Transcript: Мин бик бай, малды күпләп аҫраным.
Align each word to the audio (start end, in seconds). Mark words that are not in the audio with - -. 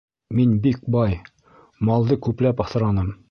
Мин 0.37 0.55
бик 0.63 0.79
бай, 0.95 1.19
малды 1.91 2.19
күпләп 2.29 2.65
аҫраным. 2.69 3.19